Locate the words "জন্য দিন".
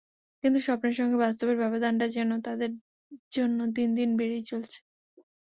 3.31-3.89